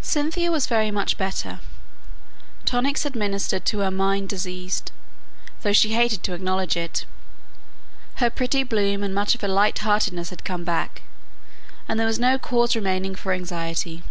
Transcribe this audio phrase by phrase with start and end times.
[0.00, 1.60] Cynthia was very much better.
[2.64, 4.90] Tonics had ministered to a mind diseased,
[5.62, 7.06] though she hated to acknowledge it;
[8.16, 11.02] her pretty bloom and much of her light heartedness had come back,
[11.86, 14.02] and there was no cause remaining for anxiety.